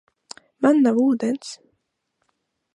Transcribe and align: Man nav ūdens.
Man 0.65 0.81
nav 0.87 1.03
ūdens. 1.03 1.53